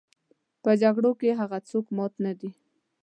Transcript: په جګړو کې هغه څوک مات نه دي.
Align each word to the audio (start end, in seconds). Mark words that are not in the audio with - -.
په 0.63 0.71
جګړو 0.81 1.11
کې 1.19 1.29
هغه 1.39 1.57
څوک 1.69 1.85
مات 1.97 2.13
نه 2.25 2.33
دي. 2.39 2.51